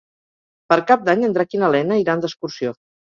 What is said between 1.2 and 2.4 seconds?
en Drac i na Lena iran